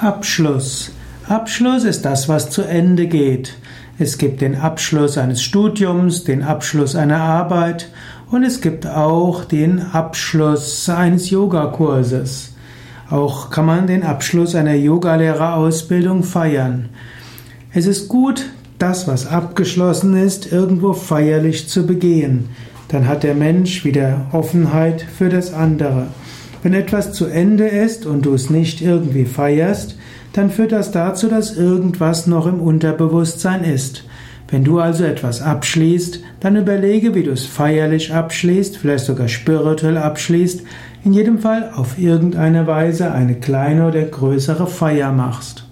Abschluss. 0.00 0.90
Abschluss 1.28 1.84
ist 1.84 2.04
das, 2.04 2.28
was 2.28 2.50
zu 2.50 2.62
Ende 2.62 3.06
geht. 3.06 3.56
Es 3.96 4.18
gibt 4.18 4.40
den 4.40 4.56
Abschluss 4.56 5.16
eines 5.16 5.40
Studiums, 5.40 6.24
den 6.24 6.42
Abschluss 6.42 6.96
einer 6.96 7.20
Arbeit 7.20 7.90
und 8.32 8.42
es 8.42 8.60
gibt 8.60 8.88
auch 8.88 9.44
den 9.44 9.80
Abschluss 9.80 10.88
eines 10.88 11.30
Yogakurses. 11.30 12.54
Auch 13.08 13.50
kann 13.50 13.66
man 13.66 13.86
den 13.86 14.02
Abschluss 14.02 14.56
einer 14.56 14.74
Yogalehrerausbildung 14.74 16.24
feiern. 16.24 16.88
Es 17.72 17.86
ist 17.86 18.08
gut, 18.08 18.46
das, 18.80 19.06
was 19.06 19.28
abgeschlossen 19.28 20.16
ist, 20.16 20.50
irgendwo 20.50 20.92
feierlich 20.92 21.68
zu 21.68 21.86
begehen. 21.86 22.48
Dann 22.88 23.06
hat 23.06 23.22
der 23.22 23.36
Mensch 23.36 23.84
wieder 23.84 24.26
Offenheit 24.32 25.02
für 25.02 25.28
das 25.28 25.54
andere. 25.54 26.08
Wenn 26.64 26.72
etwas 26.72 27.12
zu 27.12 27.26
Ende 27.26 27.66
ist 27.66 28.06
und 28.06 28.24
du 28.24 28.32
es 28.32 28.48
nicht 28.48 28.80
irgendwie 28.80 29.26
feierst, 29.26 29.98
dann 30.32 30.48
führt 30.48 30.72
das 30.72 30.92
dazu, 30.92 31.28
dass 31.28 31.58
irgendwas 31.58 32.26
noch 32.26 32.46
im 32.46 32.58
Unterbewusstsein 32.58 33.64
ist. 33.64 34.04
Wenn 34.48 34.64
du 34.64 34.80
also 34.80 35.04
etwas 35.04 35.42
abschließt, 35.42 36.20
dann 36.40 36.56
überlege, 36.56 37.14
wie 37.14 37.22
du 37.22 37.32
es 37.32 37.44
feierlich 37.44 38.14
abschließt, 38.14 38.78
vielleicht 38.78 39.04
sogar 39.04 39.28
spirituell 39.28 39.98
abschließt, 39.98 40.62
in 41.04 41.12
jedem 41.12 41.38
Fall 41.38 41.70
auf 41.76 41.98
irgendeine 41.98 42.66
Weise 42.66 43.12
eine 43.12 43.34
kleine 43.34 43.86
oder 43.86 44.02
größere 44.02 44.66
Feier 44.66 45.12
machst. 45.12 45.66